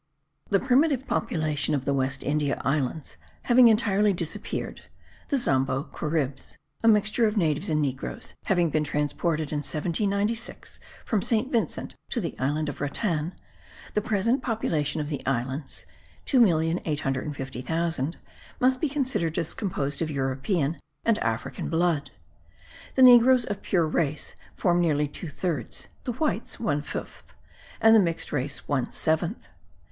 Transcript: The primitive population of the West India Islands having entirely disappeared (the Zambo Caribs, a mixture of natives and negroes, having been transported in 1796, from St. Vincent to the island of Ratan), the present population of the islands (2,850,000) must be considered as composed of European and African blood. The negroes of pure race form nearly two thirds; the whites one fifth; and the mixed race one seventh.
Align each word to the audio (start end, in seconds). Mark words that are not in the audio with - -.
The 0.49 0.57
primitive 0.59 1.05
population 1.05 1.75
of 1.75 1.85
the 1.85 1.93
West 1.93 2.23
India 2.23 2.59
Islands 2.65 3.17
having 3.43 3.67
entirely 3.67 4.13
disappeared 4.13 4.85
(the 5.29 5.37
Zambo 5.37 5.83
Caribs, 5.93 6.57
a 6.81 6.87
mixture 6.87 7.27
of 7.27 7.37
natives 7.37 7.69
and 7.69 7.79
negroes, 7.83 8.33
having 8.45 8.71
been 8.71 8.83
transported 8.83 9.51
in 9.51 9.57
1796, 9.59 10.79
from 11.05 11.21
St. 11.21 11.51
Vincent 11.51 11.93
to 12.09 12.19
the 12.19 12.35
island 12.39 12.67
of 12.67 12.81
Ratan), 12.81 13.35
the 13.93 14.01
present 14.01 14.41
population 14.41 14.99
of 15.01 15.09
the 15.09 15.23
islands 15.27 15.85
(2,850,000) 16.25 18.15
must 18.59 18.81
be 18.81 18.89
considered 18.89 19.37
as 19.37 19.53
composed 19.53 20.01
of 20.01 20.09
European 20.09 20.79
and 21.05 21.19
African 21.19 21.69
blood. 21.69 22.09
The 22.95 23.03
negroes 23.03 23.45
of 23.45 23.61
pure 23.61 23.87
race 23.87 24.35
form 24.55 24.81
nearly 24.81 25.07
two 25.07 25.29
thirds; 25.29 25.89
the 26.05 26.13
whites 26.13 26.59
one 26.59 26.81
fifth; 26.81 27.35
and 27.79 27.95
the 27.95 27.99
mixed 27.99 28.31
race 28.31 28.67
one 28.67 28.91
seventh. 28.91 29.47